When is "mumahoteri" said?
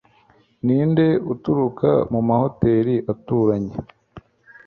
2.11-2.95